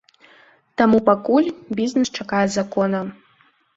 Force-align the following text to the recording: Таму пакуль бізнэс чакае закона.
Таму 0.81 1.01
пакуль 1.09 1.49
бізнэс 1.81 2.13
чакае 2.21 2.43
закона. 2.57 3.07